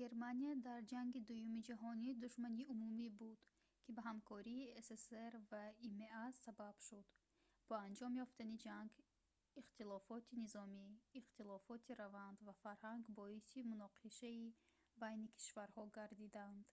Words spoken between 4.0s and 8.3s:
ҳамкории ссср ва има сабаб шуд бо анҷом